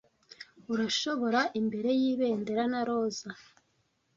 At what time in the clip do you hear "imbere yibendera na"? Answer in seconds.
1.59-2.81